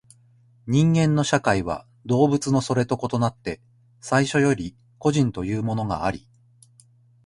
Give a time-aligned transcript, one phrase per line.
[0.65, 3.61] 人間の社会は動物のそれと異なって
[3.99, 6.27] 最初より個人というものがあり、